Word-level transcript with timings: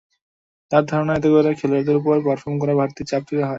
তাঁর 0.71 0.83
ধারণা, 0.85 1.13
এতে 1.17 1.29
করে 1.33 1.51
খেলোয়াড়দের 1.59 1.99
ওপর 1.99 2.15
পারফর্ম 2.27 2.55
করার 2.61 2.79
বাড়তি 2.79 3.01
চাপ 3.09 3.21
তৈরি 3.27 3.39
হয়। 3.39 3.49